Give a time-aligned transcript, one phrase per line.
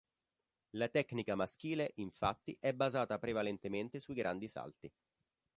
[0.77, 4.91] La tecnica maschile, infatti è basata prevalentemente sui grandi salti.